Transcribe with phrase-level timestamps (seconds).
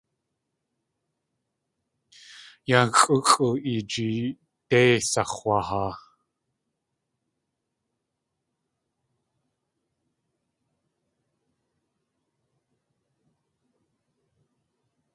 [2.69, 3.37] Yáa xʼúxʼ
[3.71, 5.93] i jeedéi sax̲waahaa.